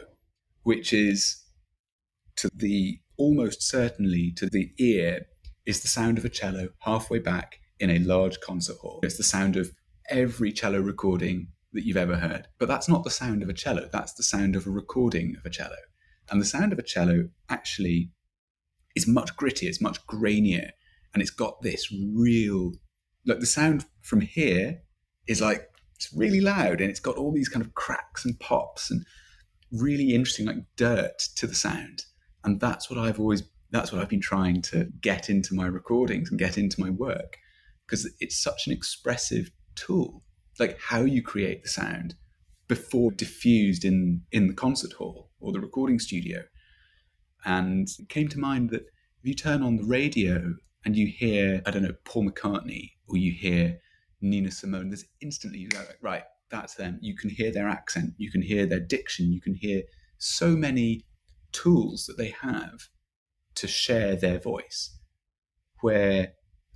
which 0.63 0.91
is 0.91 1.43
to 2.37 2.49
the 2.53 2.99
almost 3.17 3.63
certainly 3.63 4.33
to 4.35 4.49
the 4.49 4.71
ear 4.77 5.25
is 5.65 5.81
the 5.81 5.87
sound 5.87 6.17
of 6.17 6.25
a 6.25 6.29
cello 6.29 6.69
halfway 6.79 7.19
back 7.19 7.59
in 7.79 7.89
a 7.89 7.99
large 7.99 8.39
concert 8.41 8.77
hall. 8.77 8.99
It's 9.03 9.17
the 9.17 9.23
sound 9.23 9.55
of 9.55 9.71
every 10.09 10.51
cello 10.51 10.79
recording 10.79 11.47
that 11.75 11.86
you've 11.86 11.98
ever 11.98 12.17
heard. 12.17 12.48
But 12.58 12.67
that's 12.67 12.89
not 12.89 13.03
the 13.03 13.12
sound 13.12 13.44
of 13.44 13.50
a 13.50 13.53
cello, 13.53 13.88
that's 13.91 14.13
the 14.13 14.24
sound 14.24 14.55
of 14.55 14.65
a 14.65 14.72
recording 14.72 15.36
of 15.38 15.46
a 15.46 15.50
cello. 15.50 15.77
And 16.29 16.41
the 16.41 16.46
sound 16.46 16.74
of 16.74 16.79
a 16.79 16.84
cello 16.84 17.29
actually 17.50 18.12
is 18.96 19.08
much 19.08 19.36
grittier, 19.38 19.67
it's 19.67 19.82
much 19.82 20.05
grainier, 20.08 20.72
and 21.13 21.22
it's 21.22 21.32
got 21.32 21.62
this 21.62 21.94
real 22.13 22.72
like 23.25 23.39
the 23.39 23.46
sound 23.46 23.86
from 24.01 24.22
here 24.22 24.82
is 25.27 25.41
like 25.41 25.67
it's 25.96 26.13
really 26.13 26.41
loud 26.41 26.82
and 26.82 26.89
it's 26.89 27.00
got 27.00 27.15
all 27.15 27.32
these 27.32 27.50
kind 27.50 27.65
of 27.65 27.74
cracks 27.74 28.25
and 28.25 28.39
pops 28.39 28.91
and 28.91 29.05
really 29.72 30.13
interesting 30.13 30.46
like 30.46 30.58
dirt 30.75 31.20
to 31.36 31.48
the 31.48 31.55
sound. 31.55 32.03
And 32.44 32.60
that's 32.60 32.89
what 32.89 33.00
I've 33.00 33.20
always 33.20 33.44
that's 33.72 33.91
what 33.91 34.01
I've 34.01 34.10
been 34.10 34.22
trying 34.22 34.62
to 34.63 34.89
get 35.01 35.29
into 35.29 35.55
my 35.55 35.65
recordings 35.65 36.29
and 36.29 36.39
get 36.39 36.58
into 36.58 36.79
my 36.79 36.89
work 36.89 37.38
because 37.86 38.10
it's 38.20 38.41
such 38.41 38.67
an 38.67 38.74
expressive 38.74 39.50
tool. 39.75 40.24
Like 40.59 40.79
how 40.79 41.01
you 41.01 41.21
create 41.21 41.63
the 41.63 41.69
sound 41.69 42.15
before 42.67 43.12
diffused 43.12 43.85
in 43.85 44.21
in 44.31 44.47
the 44.47 44.53
concert 44.53 44.93
hall 44.93 45.31
or 45.39 45.51
the 45.51 45.59
recording 45.59 46.00
studio. 46.00 46.43
And 47.43 47.88
it 48.00 48.09
came 48.09 48.27
to 48.29 48.39
mind 48.39 48.71
that 48.71 48.83
if 49.19 49.25
you 49.25 49.35
turn 49.35 49.62
on 49.62 49.77
the 49.77 49.83
radio 49.83 50.55
and 50.83 50.95
you 50.95 51.07
hear, 51.07 51.62
I 51.65 51.71
don't 51.71 51.83
know, 51.83 51.95
Paul 52.05 52.29
McCartney 52.29 52.91
or 53.07 53.17
you 53.17 53.31
hear 53.31 53.79
Nina 54.21 54.51
Simone, 54.51 54.89
there's 54.89 55.05
instantly 55.21 55.59
you 55.59 55.69
go, 55.69 55.83
right, 56.01 56.24
that's 56.50 56.75
them. 56.75 57.00
You 57.01 57.15
can 57.15 57.29
hear 57.29 57.51
their 57.51 57.67
accent, 57.67 58.13
you 58.17 58.31
can 58.31 58.41
hear 58.41 58.65
their 58.65 58.79
diction, 58.79 59.31
you 59.31 59.41
can 59.41 59.55
hear 59.55 59.83
so 60.17 60.55
many 60.55 61.05
tools 61.51 62.05
that 62.05 62.17
they 62.17 62.33
have 62.41 62.89
to 63.55 63.67
share 63.67 64.15
their 64.15 64.39
voice, 64.39 64.97
where 65.81 66.33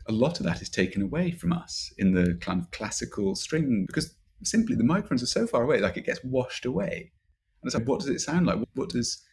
a 0.09 0.11
lot 0.11 0.39
of 0.39 0.45
that 0.45 0.61
is 0.61 0.69
taken 0.69 1.03
away 1.03 1.31
from 1.31 1.53
us 1.53 1.93
in 1.99 2.13
the 2.13 2.35
kind 2.41 2.59
of 2.59 2.71
classical 2.71 3.35
string 3.35 3.85
because 3.87 4.15
simply 4.43 4.75
the 4.75 4.83
microphones 4.83 5.21
are 5.21 5.27
so 5.27 5.45
far 5.45 5.63
away, 5.63 5.79
like 5.79 5.97
it 5.97 6.05
gets 6.05 6.23
washed 6.23 6.65
away. 6.65 7.11
And 7.61 7.67
it's 7.67 7.75
like, 7.75 7.87
what 7.87 7.99
does 7.99 8.09
it 8.09 8.19
sound 8.19 8.47
like? 8.47 8.57
What 8.73 8.89
does 8.89 9.23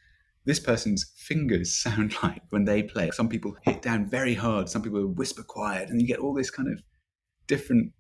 this 0.45 0.61
person's 0.61 1.13
fingers 1.17 1.75
sound 1.83 2.15
like 2.23 2.43
when 2.51 2.67
they 2.67 2.83
play? 2.83 3.11
Some 3.11 3.29
people 3.29 3.57
hit 3.63 3.81
down 3.81 4.09
very 4.09 4.35
hard, 4.35 4.69
some 4.69 4.83
people 4.83 5.07
whisper 5.07 5.43
quiet, 5.43 5.89
and 5.89 6.01
you 6.01 6.07
get 6.07 6.19
all 6.19 6.35
this 6.35 6.51
kind 6.51 6.71
of 6.71 6.83
different, 7.47 7.93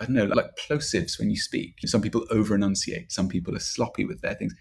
I 0.00 0.06
don't 0.06 0.14
know, 0.14 0.24
like 0.24 0.56
plosives 0.56 1.18
when 1.18 1.28
you 1.28 1.36
speak. 1.36 1.74
Some 1.84 2.00
people 2.00 2.24
over 2.30 2.54
enunciate, 2.54 3.12
some 3.12 3.28
people 3.28 3.54
are 3.54 3.60
sloppy 3.60 4.06
with 4.06 4.22
their 4.22 4.34
things. 4.34 4.54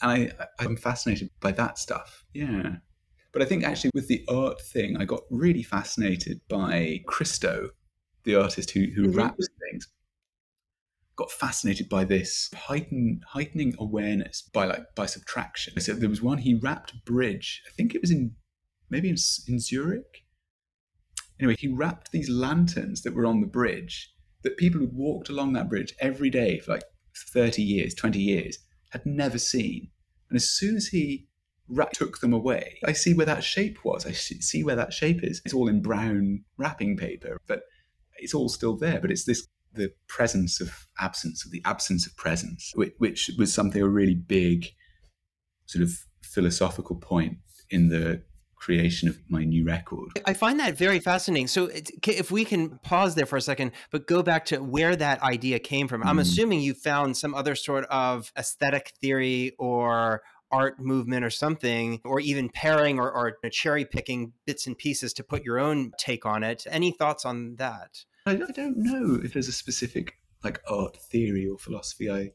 And 0.00 0.10
I, 0.10 0.44
I'm 0.60 0.76
fascinated 0.76 1.30
by 1.40 1.50
that 1.52 1.76
stuff. 1.76 2.24
Yeah. 2.32 2.76
But 3.32 3.42
I 3.42 3.44
think 3.46 3.64
actually 3.64 3.90
with 3.94 4.08
the 4.08 4.24
art 4.28 4.60
thing, 4.60 4.96
I 4.96 5.04
got 5.04 5.22
really 5.30 5.62
fascinated 5.62 6.40
by 6.48 7.00
Christo, 7.06 7.70
the 8.24 8.34
artist 8.34 8.72
who, 8.72 8.86
who 8.94 9.08
mm-hmm. 9.08 9.18
wraps 9.18 9.48
things 9.70 9.88
got 11.16 11.30
fascinated 11.30 11.88
by 11.88 12.04
this 12.04 12.50
heighten, 12.54 13.20
heightening 13.28 13.74
awareness 13.78 14.42
by 14.42 14.64
like 14.64 14.94
by 14.94 15.06
subtraction. 15.06 15.78
So 15.80 15.92
there 15.92 16.08
was 16.08 16.22
one 16.22 16.38
he 16.38 16.54
wrapped 16.54 17.04
bridge. 17.04 17.62
I 17.66 17.70
think 17.72 17.94
it 17.94 18.00
was 18.00 18.10
in 18.10 18.34
maybe 18.90 19.08
in, 19.08 19.16
in 19.48 19.60
Zurich. 19.60 20.24
Anyway, 21.38 21.56
he 21.58 21.68
wrapped 21.68 22.12
these 22.12 22.28
lanterns 22.28 23.02
that 23.02 23.14
were 23.14 23.26
on 23.26 23.40
the 23.40 23.46
bridge 23.46 24.12
that 24.42 24.56
people 24.56 24.80
who'd 24.80 24.94
walked 24.94 25.28
along 25.28 25.52
that 25.52 25.68
bridge 25.68 25.94
every 26.00 26.30
day 26.30 26.58
for 26.58 26.72
like 26.72 26.84
30 27.32 27.62
years, 27.62 27.94
20 27.94 28.18
years, 28.18 28.58
had 28.90 29.04
never 29.06 29.38
seen. 29.38 29.90
And 30.28 30.36
as 30.36 30.50
soon 30.50 30.76
as 30.76 30.88
he 30.88 31.28
took 31.92 32.20
them 32.20 32.32
away, 32.32 32.78
I 32.84 32.92
see 32.92 33.14
where 33.14 33.26
that 33.26 33.44
shape 33.44 33.84
was. 33.84 34.06
I 34.06 34.12
see 34.12 34.64
where 34.64 34.76
that 34.76 34.92
shape 34.92 35.22
is. 35.22 35.40
It's 35.44 35.54
all 35.54 35.68
in 35.68 35.82
brown 35.82 36.44
wrapping 36.56 36.96
paper, 36.96 37.38
but 37.46 37.62
it's 38.18 38.34
all 38.34 38.48
still 38.48 38.76
there. 38.76 39.00
But 39.00 39.10
it's 39.10 39.24
this 39.24 39.46
the 39.74 39.92
presence 40.06 40.60
of 40.60 40.86
absence, 40.98 41.44
of 41.44 41.50
the 41.50 41.62
absence 41.64 42.06
of 42.06 42.16
presence, 42.16 42.72
which, 42.74 42.92
which 42.98 43.30
was 43.38 43.52
something 43.52 43.80
a 43.80 43.88
really 43.88 44.14
big 44.14 44.66
sort 45.66 45.82
of 45.82 46.06
philosophical 46.22 46.96
point 46.96 47.38
in 47.70 47.88
the 47.88 48.22
creation 48.62 49.08
of 49.08 49.18
my 49.28 49.42
new 49.44 49.64
record. 49.64 50.08
I 50.24 50.34
find 50.34 50.60
that 50.60 50.76
very 50.76 51.00
fascinating. 51.00 51.48
So, 51.48 51.68
if 51.72 52.30
we 52.30 52.44
can 52.44 52.78
pause 52.84 53.16
there 53.16 53.26
for 53.26 53.36
a 53.36 53.40
second, 53.40 53.72
but 53.90 54.06
go 54.06 54.22
back 54.22 54.44
to 54.46 54.58
where 54.62 54.94
that 54.94 55.20
idea 55.22 55.58
came 55.58 55.88
from, 55.88 56.02
mm. 56.02 56.06
I'm 56.06 56.20
assuming 56.20 56.60
you 56.60 56.72
found 56.72 57.16
some 57.16 57.34
other 57.34 57.56
sort 57.56 57.84
of 57.86 58.30
aesthetic 58.38 58.92
theory 59.00 59.54
or 59.58 60.22
art 60.52 60.78
movement 60.78 61.24
or 61.24 61.30
something, 61.30 62.00
or 62.04 62.20
even 62.20 62.48
pairing 62.48 62.98
or, 62.98 63.10
or 63.10 63.38
cherry 63.50 63.84
picking 63.84 64.32
bits 64.46 64.66
and 64.66 64.76
pieces 64.78 65.12
to 65.14 65.24
put 65.24 65.44
your 65.44 65.58
own 65.58 65.92
take 65.98 66.26
on 66.26 66.44
it. 66.44 66.66
Any 66.70 66.92
thoughts 66.92 67.24
on 67.24 67.56
that? 67.56 68.04
I, 68.26 68.32
I 68.32 68.52
don't 68.54 68.76
know 68.76 69.18
if 69.22 69.32
there's 69.32 69.48
a 69.48 69.52
specific 69.52 70.14
like 70.44 70.60
art 70.68 70.96
theory 70.96 71.46
or 71.46 71.58
philosophy. 71.58 72.10
I 72.10 72.32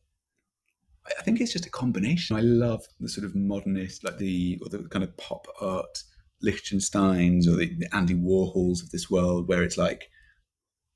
I 1.20 1.24
think 1.24 1.40
it's 1.40 1.54
just 1.54 1.66
a 1.66 1.70
combination. 1.70 2.36
I 2.36 2.42
love 2.42 2.86
the 3.00 3.08
sort 3.08 3.26
of 3.26 3.36
modernist, 3.36 4.04
like 4.04 4.18
the 4.18 4.60
or 4.62 4.70
the 4.70 4.88
kind 4.90 5.04
of 5.04 5.16
pop 5.18 5.48
art, 5.62 6.04
Lichtensteins 6.44 7.48
or 7.48 7.56
the, 7.56 7.74
the 7.78 7.96
Andy 7.96 8.14
Warhols 8.14 8.84
of 8.84 8.92
this 8.92 9.10
world, 9.10 9.48
where 9.48 9.64
it's 9.64 9.78
like 9.78 10.10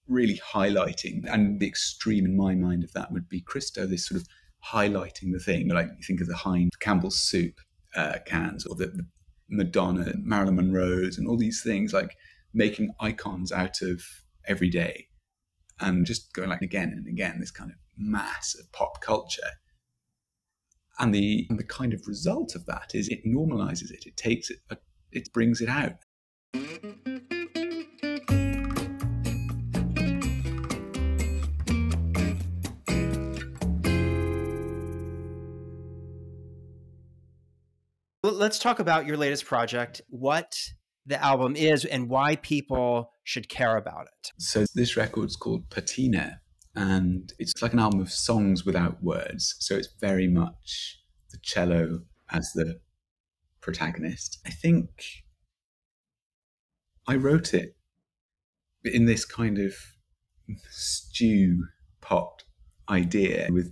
really 0.08 0.40
highlighting. 0.54 1.24
And 1.32 1.60
the 1.60 1.68
extreme 1.68 2.26
in 2.26 2.36
my 2.36 2.56
mind 2.56 2.84
of 2.84 2.94
that 2.94 3.12
would 3.12 3.30
be 3.30 3.42
Christo, 3.42 3.86
this 3.86 4.08
sort 4.08 4.22
of 4.22 4.28
highlighting 4.66 5.32
the 5.32 5.40
thing. 5.40 5.70
Like 5.70 5.88
you 5.88 6.04
think 6.06 6.22
of 6.22 6.28
the 6.28 6.36
Heinz 6.36 6.76
Campbell's 6.78 7.20
soup 7.20 7.56
uh, 7.96 8.20
cans 8.26 8.66
or 8.66 8.76
the, 8.76 8.88
the 8.88 9.06
Madonna, 9.50 10.14
Marilyn 10.18 10.56
Monroe's, 10.56 11.18
and 11.18 11.28
all 11.28 11.38
these 11.38 11.62
things, 11.64 11.94
like 11.94 12.16
making 12.54 12.94
icons 13.00 13.52
out 13.52 13.82
of 13.82 14.04
every 14.48 14.70
day 14.70 15.08
and 15.80 16.06
just 16.06 16.34
going 16.34 16.50
like 16.50 16.62
again 16.62 16.94
and 16.96 17.08
again 17.08 17.40
this 17.40 17.52
kind 17.52 17.72
of 17.72 17.78
mass 17.98 18.56
of 18.60 18.72
pop 18.72 19.02
culture 19.02 19.42
and 21.00 21.14
the 21.14 21.46
and 21.50 21.60
the 21.60 21.64
kind 21.64 21.94
of 21.94 22.02
result 22.08 22.56
of 22.56 22.66
that 22.66 22.92
is 22.94 23.08
it 23.10 23.26
normalizes 23.26 23.92
it 23.92 24.06
it 24.06 24.16
takes 24.18 24.50
it 24.50 24.60
it 25.12 25.32
brings 25.34 25.62
it 25.62 25.70
out 25.70 25.96
let's 38.42 38.58
talk 38.58 38.80
about 38.80 39.06
your 39.06 39.18
latest 39.18 39.46
project 39.46 40.02
what 40.10 40.58
the 41.06 41.24
album 41.24 41.56
is 41.56 41.86
and 41.86 42.10
why 42.10 42.36
people 42.38 43.12
should 43.24 43.48
care 43.48 43.78
about 43.78 44.08
it. 44.08 44.32
So 44.40 44.66
this 44.74 44.98
record's 44.98 45.36
called 45.36 45.70
Patina 45.70 46.42
and 46.76 47.32
it's 47.38 47.62
like 47.62 47.74
an 47.74 47.80
album 47.80 48.00
of 48.00 48.12
songs 48.12 48.66
without 48.66 49.04
words. 49.04 49.56
So 49.60 49.76
it's 49.76 49.90
very 50.00 50.28
much 50.28 51.00
the 51.30 51.38
cello 51.44 52.00
as 52.32 52.52
the 52.54 52.80
protagonist. 53.62 54.40
I 54.44 54.50
think 54.50 54.90
I 57.08 57.18
wrote 57.18 57.54
it 57.54 57.76
in 58.84 59.06
this 59.06 59.24
kind 59.24 59.60
of 59.60 59.76
stew 60.72 61.66
pot 62.02 62.44
idea 62.90 63.50
with 63.52 63.72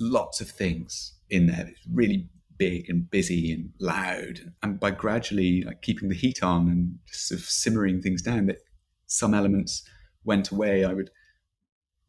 lots 0.00 0.40
of 0.40 0.50
things 0.50 1.14
in 1.30 1.46
there. 1.46 1.68
It's 1.68 1.86
really 1.88 2.30
big 2.58 2.88
and 2.88 3.10
busy 3.10 3.52
and 3.52 3.70
loud. 3.80 4.52
And 4.62 4.78
by 4.80 4.90
gradually 4.90 5.62
like 5.62 5.82
keeping 5.82 6.08
the 6.08 6.14
heat 6.14 6.42
on 6.42 6.68
and 6.68 6.98
sort 7.06 7.40
of 7.40 7.46
simmering 7.46 8.00
things 8.00 8.22
down, 8.22 8.46
that 8.46 8.58
some 9.06 9.34
elements 9.34 9.82
went 10.24 10.50
away. 10.50 10.84
I 10.84 10.92
would 10.92 11.10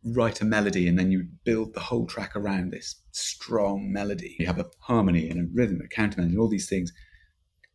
write 0.04 0.42
a 0.42 0.46
melody 0.46 0.88
and 0.88 0.98
then 0.98 1.12
you 1.12 1.28
build 1.44 1.74
the 1.74 1.80
whole 1.80 2.06
track 2.06 2.36
around 2.36 2.72
this 2.72 3.02
strong 3.12 3.92
melody. 3.92 4.36
You 4.40 4.46
have 4.48 4.60
a 4.60 4.70
harmony 4.82 5.30
and 5.30 5.40
a 5.40 5.50
rhythm, 5.54 5.82
a 5.84 5.88
counter 5.88 6.22
and 6.22 6.38
all 6.38 6.48
these 6.48 6.70
things. 6.70 6.92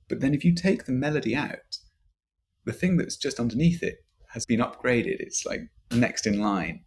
But 0.08 0.20
then 0.20 0.34
if 0.34 0.44
you 0.44 0.54
take 0.54 0.84
the 0.84 0.92
melody 0.92 1.34
out, 1.34 1.78
the 2.64 2.72
thing 2.72 2.96
that's 2.96 3.16
just 3.16 3.40
underneath 3.40 3.82
it 3.82 4.04
has 4.28 4.46
been 4.46 4.60
upgraded. 4.60 5.16
It's 5.20 5.44
like 5.44 5.60
next 5.90 6.26
in 6.26 6.40
line. 6.40 6.84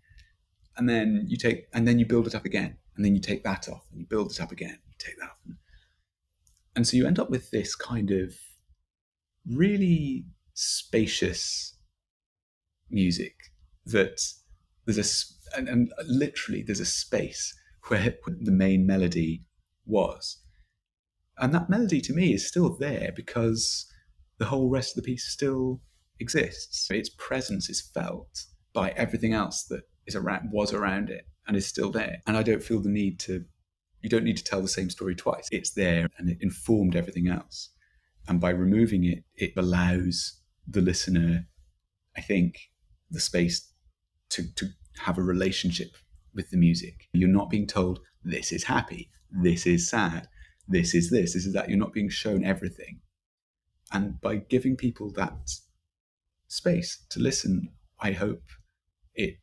And 0.77 0.89
then 0.89 1.25
you 1.27 1.37
take 1.37 1.65
and 1.73 1.87
then 1.87 1.99
you 1.99 2.05
build 2.05 2.27
it 2.27 2.35
up 2.35 2.45
again. 2.45 2.77
And 2.95 3.03
then 3.03 3.13
you 3.15 3.21
take 3.21 3.43
that 3.43 3.67
off 3.69 3.85
and 3.91 3.99
you 3.99 4.05
build 4.05 4.31
it 4.31 4.41
up 4.41 4.51
again. 4.51 4.77
You 4.87 4.95
take 4.97 5.19
that 5.19 5.25
off. 5.25 5.37
And 5.45 5.55
and 6.75 6.87
so 6.87 6.97
you 6.97 7.07
end 7.07 7.19
up 7.19 7.29
with 7.29 7.51
this 7.51 7.75
kind 7.75 8.11
of 8.11 8.33
really 9.47 10.25
spacious 10.53 11.77
music 12.89 13.35
that 13.85 14.21
there's 14.85 14.97
a, 15.53 15.57
and, 15.57 15.67
and 15.67 15.91
literally 16.05 16.63
there's 16.63 16.79
a 16.79 16.85
space 16.85 17.53
where 17.87 18.15
the 18.41 18.51
main 18.51 18.85
melody 18.85 19.43
was. 19.85 20.41
And 21.37 21.53
that 21.53 21.69
melody 21.69 22.01
to 22.01 22.13
me 22.13 22.33
is 22.33 22.47
still 22.47 22.75
there 22.77 23.11
because 23.15 23.91
the 24.37 24.45
whole 24.45 24.69
rest 24.69 24.97
of 24.97 25.03
the 25.03 25.11
piece 25.11 25.27
still 25.27 25.81
exists. 26.19 26.87
Its 26.89 27.09
presence 27.09 27.69
is 27.69 27.89
felt 27.93 28.45
by 28.73 28.91
everything 28.91 29.33
else 29.33 29.63
that 29.65 29.83
is 30.07 30.15
around 30.15 30.49
was 30.51 30.73
around 30.73 31.09
it 31.09 31.27
and 31.47 31.55
is 31.55 31.67
still 31.67 31.91
there. 31.91 32.17
And 32.25 32.37
I 32.37 32.43
don't 32.43 32.63
feel 32.63 32.81
the 32.81 32.89
need 32.89 33.19
to 33.21 33.45
you 34.05 34.09
don't 34.09 34.23
need 34.23 34.37
to 34.37 34.43
tell 34.43 34.61
the 34.61 34.67
same 34.67 34.91
story 34.91 35.15
twice. 35.15 35.49
It's 35.51 35.71
there 35.71 36.07
and 36.19 36.29
it 36.29 36.37
informed 36.39 36.95
everything 36.95 37.27
else. 37.27 37.71
And 38.27 38.39
by 38.39 38.51
removing 38.51 39.03
it, 39.03 39.23
it 39.35 39.53
allows 39.57 40.41
the 40.67 40.79
listener, 40.79 41.47
I 42.15 42.21
think, 42.21 42.69
the 43.09 43.19
space 43.19 43.73
to, 44.29 44.43
to 44.57 44.67
have 44.99 45.17
a 45.17 45.23
relationship 45.23 45.97
with 46.35 46.51
the 46.51 46.57
music. 46.57 47.07
You're 47.13 47.29
not 47.29 47.49
being 47.49 47.65
told, 47.65 47.99
this 48.23 48.51
is 48.51 48.65
happy, 48.65 49.09
this 49.31 49.65
is 49.65 49.89
sad, 49.89 50.27
this 50.67 50.93
is 50.93 51.09
this, 51.09 51.33
this 51.33 51.47
is 51.47 51.53
that. 51.53 51.67
You're 51.67 51.79
not 51.79 51.93
being 51.93 52.09
shown 52.09 52.45
everything. 52.45 52.99
And 53.91 54.21
by 54.21 54.35
giving 54.35 54.77
people 54.77 55.11
that 55.13 55.49
space 56.47 57.03
to 57.09 57.19
listen, 57.19 57.69
I 57.99 58.11
hope 58.11 58.43
it 59.15 59.39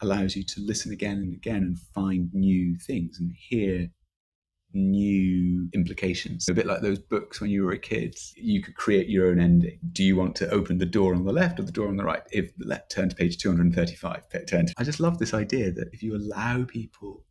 allows 0.00 0.36
you 0.36 0.42
to 0.42 0.60
listen 0.60 0.92
again 0.92 1.18
and 1.18 1.34
again 1.34 1.62
and 1.62 1.78
find 1.94 2.32
new 2.32 2.76
things 2.78 3.18
and 3.18 3.32
hear 3.36 3.88
new 4.74 5.68
implications. 5.72 6.48
A 6.48 6.54
bit 6.54 6.66
like 6.66 6.82
those 6.82 6.98
books 6.98 7.40
when 7.40 7.50
you 7.50 7.64
were 7.64 7.72
a 7.72 7.78
kid, 7.78 8.16
you 8.36 8.62
could 8.62 8.74
create 8.74 9.08
your 9.08 9.28
own 9.28 9.38
ending. 9.38 9.78
Do 9.92 10.02
you 10.02 10.16
want 10.16 10.34
to 10.36 10.50
open 10.50 10.78
the 10.78 10.86
door 10.86 11.14
on 11.14 11.24
the 11.24 11.32
left 11.32 11.60
or 11.60 11.62
the 11.62 11.72
door 11.72 11.88
on 11.88 11.96
the 11.96 12.04
right? 12.04 12.22
If 12.32 12.52
left 12.58 12.90
turn 12.90 13.08
to 13.08 13.16
page 13.16 13.38
235, 13.38 14.22
turn 14.46 14.66
to, 14.66 14.74
I 14.76 14.84
just 14.84 15.00
love 15.00 15.18
this 15.18 15.34
idea 15.34 15.70
that 15.72 15.88
if 15.92 16.02
you 16.02 16.16
allow 16.16 16.64
people 16.64 17.24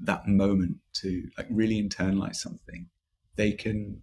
that 0.00 0.26
moment 0.26 0.78
to 0.94 1.28
like 1.36 1.46
really 1.50 1.80
internalize 1.80 2.36
something, 2.36 2.88
they 3.36 3.52
can 3.52 4.02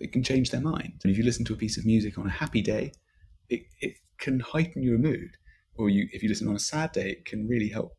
it 0.00 0.12
can 0.12 0.22
change 0.22 0.50
their 0.50 0.60
mind. 0.60 1.00
And 1.02 1.10
if 1.10 1.18
you 1.18 1.24
listen 1.24 1.44
to 1.46 1.54
a 1.54 1.56
piece 1.56 1.76
of 1.76 1.84
music 1.84 2.18
on 2.18 2.26
a 2.26 2.30
happy 2.30 2.62
day, 2.62 2.92
it, 3.48 3.62
it 3.80 3.94
can 4.18 4.38
heighten 4.38 4.82
your 4.82 4.98
mood. 4.98 5.30
Or 5.78 5.88
you, 5.88 6.08
if 6.12 6.22
you 6.22 6.28
listen 6.28 6.48
on 6.48 6.56
a 6.56 6.60
sad 6.60 6.92
day, 6.92 7.10
it 7.10 7.24
can 7.24 7.46
really 7.46 7.68
help. 7.68 7.94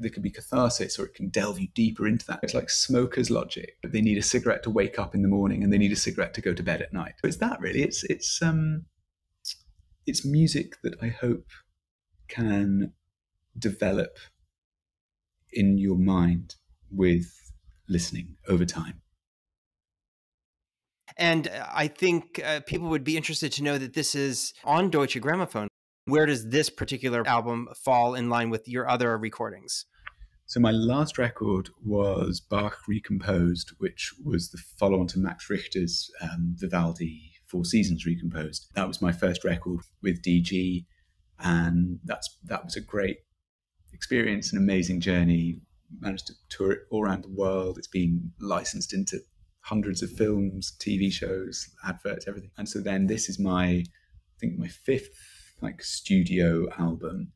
There 0.00 0.10
can 0.10 0.22
be 0.22 0.30
catharsis, 0.30 0.98
or 0.98 1.06
it 1.06 1.14
can 1.14 1.30
delve 1.30 1.58
you 1.58 1.68
deeper 1.74 2.06
into 2.06 2.26
that. 2.26 2.40
It's 2.42 2.52
like 2.52 2.68
smokers' 2.68 3.30
logic. 3.30 3.78
They 3.82 4.02
need 4.02 4.18
a 4.18 4.22
cigarette 4.22 4.62
to 4.64 4.70
wake 4.70 4.98
up 4.98 5.14
in 5.14 5.22
the 5.22 5.28
morning, 5.28 5.64
and 5.64 5.72
they 5.72 5.78
need 5.78 5.92
a 5.92 5.96
cigarette 5.96 6.34
to 6.34 6.42
go 6.42 6.52
to 6.52 6.62
bed 6.62 6.82
at 6.82 6.92
night. 6.92 7.14
But 7.22 7.28
it's 7.28 7.38
that 7.38 7.58
really. 7.60 7.82
It's 7.82 8.04
it's 8.04 8.42
um, 8.42 8.84
it's 10.06 10.26
music 10.26 10.74
that 10.82 10.94
I 11.02 11.08
hope 11.08 11.46
can 12.28 12.92
develop 13.58 14.18
in 15.52 15.78
your 15.78 15.96
mind 15.96 16.56
with 16.90 17.52
listening 17.88 18.36
over 18.46 18.66
time. 18.66 19.00
And 21.16 21.48
uh, 21.48 21.66
I 21.72 21.88
think 21.88 22.40
uh, 22.44 22.60
people 22.66 22.88
would 22.88 23.04
be 23.04 23.16
interested 23.16 23.50
to 23.52 23.62
know 23.62 23.78
that 23.78 23.94
this 23.94 24.14
is 24.14 24.52
on 24.64 24.90
Deutsche 24.90 25.20
Grammophon. 25.20 25.67
Where 26.08 26.24
does 26.24 26.48
this 26.48 26.70
particular 26.70 27.22
album 27.28 27.68
fall 27.76 28.14
in 28.14 28.30
line 28.30 28.48
with 28.48 28.66
your 28.66 28.88
other 28.88 29.18
recordings? 29.18 29.84
So 30.46 30.58
my 30.58 30.70
last 30.70 31.18
record 31.18 31.68
was 31.84 32.40
Bach 32.40 32.78
Recomposed, 32.88 33.74
which 33.76 34.14
was 34.24 34.48
the 34.48 34.56
follow-on 34.78 35.08
to 35.08 35.18
Max 35.18 35.50
Richter's 35.50 36.10
um, 36.22 36.54
Vivaldi 36.56 37.32
Four 37.46 37.66
Seasons 37.66 38.06
Recomposed. 38.06 38.70
That 38.74 38.88
was 38.88 39.02
my 39.02 39.12
first 39.12 39.44
record 39.44 39.80
with 40.02 40.22
DG, 40.22 40.86
and 41.40 41.98
that's 42.04 42.38
that 42.44 42.64
was 42.64 42.74
a 42.74 42.80
great 42.80 43.18
experience, 43.92 44.50
an 44.50 44.56
amazing 44.56 45.02
journey. 45.02 45.60
Managed 46.00 46.28
to 46.28 46.32
tour 46.48 46.72
it 46.72 46.78
all 46.90 47.04
around 47.04 47.24
the 47.24 47.34
world. 47.34 47.76
It's 47.76 47.86
been 47.86 48.32
licensed 48.40 48.94
into 48.94 49.18
hundreds 49.60 50.02
of 50.02 50.10
films, 50.10 50.74
TV 50.80 51.12
shows, 51.12 51.68
adverts, 51.86 52.26
everything. 52.26 52.52
And 52.56 52.66
so 52.66 52.80
then 52.80 53.08
this 53.08 53.28
is 53.28 53.38
my, 53.38 53.66
I 53.66 53.84
think 54.40 54.58
my 54.58 54.68
fifth 54.68 55.37
like 55.60 55.82
studio 55.82 56.68
album, 56.78 57.32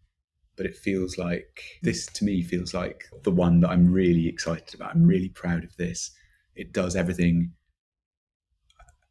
but 0.56 0.66
it 0.66 0.76
feels 0.76 1.18
like 1.18 1.62
this 1.82 2.06
to 2.06 2.24
me 2.24 2.42
feels 2.42 2.74
like 2.74 3.04
the 3.24 3.30
one 3.30 3.60
that 3.60 3.70
I'm 3.70 3.92
really 3.92 4.28
excited 4.28 4.74
about. 4.74 4.94
I'm 4.94 5.06
really 5.06 5.28
proud 5.28 5.64
of 5.64 5.76
this. 5.76 6.10
It 6.54 6.72
does 6.72 6.96
everything. 6.96 7.52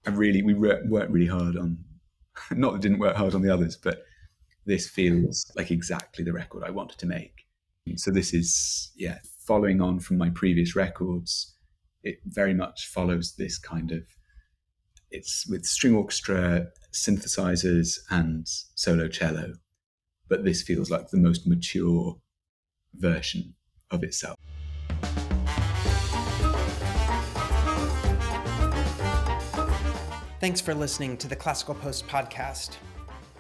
I 0.06 0.12
really 0.12 0.42
we 0.42 0.54
worked 0.54 1.12
really 1.12 1.28
hard 1.28 1.58
on. 1.58 1.78
Not 2.52 2.74
that 2.74 2.82
didn't 2.82 3.00
work 3.00 3.16
hard 3.16 3.36
on 3.36 3.42
the 3.42 3.54
others, 3.54 3.78
but 3.78 4.04
this 4.66 4.88
feels 4.88 5.52
like 5.56 5.72
exactly 5.72 6.24
the 6.24 6.34
record 6.34 6.64
I 6.66 6.72
wanted 6.72 6.98
to 7.00 7.06
make. 7.08 7.46
So 7.96 8.12
this 8.12 8.34
is 8.34 8.92
yeah, 8.96 9.18
following 9.40 9.82
on 9.82 10.00
from 10.00 10.18
my 10.18 10.30
previous 10.30 10.76
records 10.76 11.56
it 12.04 12.20
very 12.26 12.54
much 12.54 12.88
follows 12.88 13.36
this 13.38 13.58
kind 13.58 13.92
of 13.92 14.04
it's 15.12 15.46
with 15.48 15.66
string 15.66 15.96
orchestra, 15.96 16.68
synthesizers, 16.94 18.00
and 18.10 18.48
solo 18.48 19.08
cello. 19.08 19.54
But 20.28 20.44
this 20.44 20.62
feels 20.62 20.90
like 20.90 21.10
the 21.10 21.18
most 21.18 21.46
mature 21.46 22.18
version 22.94 23.56
of 23.92 24.04
itself. 24.04 24.38
Thanks 30.40 30.60
for 30.60 30.74
listening 30.74 31.18
to 31.18 31.28
the 31.28 31.36
Classical 31.36 31.76
Post 31.76 32.08
podcast. 32.08 32.78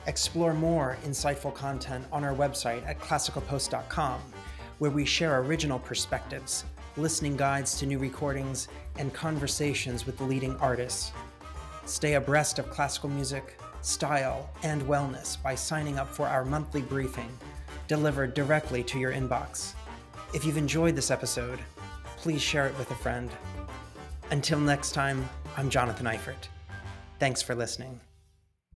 Explore 0.05 0.53
more 0.53 0.97
insightful 1.03 1.53
content 1.53 2.05
on 2.11 2.23
our 2.23 2.35
website 2.35 2.85
at 2.87 2.99
classicalpost.com, 2.99 4.21
where 4.77 4.91
we 4.91 5.05
share 5.05 5.39
original 5.39 5.79
perspectives 5.79 6.65
listening 6.97 7.37
guides 7.37 7.77
to 7.79 7.85
new 7.85 7.97
recordings, 7.97 8.67
and 8.97 9.13
conversations 9.13 10.05
with 10.05 10.19
leading 10.21 10.55
artists. 10.57 11.11
Stay 11.91 12.13
abreast 12.13 12.57
of 12.57 12.69
classical 12.69 13.09
music, 13.09 13.59
style, 13.81 14.49
and 14.63 14.81
wellness 14.83 15.35
by 15.43 15.53
signing 15.53 15.99
up 15.99 16.07
for 16.07 16.25
our 16.25 16.45
monthly 16.45 16.81
briefing, 16.81 17.29
delivered 17.89 18.33
directly 18.33 18.81
to 18.81 18.97
your 18.97 19.11
inbox. 19.11 19.73
If 20.33 20.45
you've 20.45 20.55
enjoyed 20.55 20.95
this 20.95 21.11
episode, 21.11 21.59
please 22.15 22.41
share 22.41 22.65
it 22.65 22.77
with 22.77 22.89
a 22.91 22.95
friend. 22.95 23.29
Until 24.31 24.61
next 24.61 24.93
time, 24.93 25.27
I'm 25.57 25.69
Jonathan 25.69 26.05
Eifert. 26.05 26.47
Thanks 27.19 27.41
for 27.41 27.55
listening. 27.55 27.99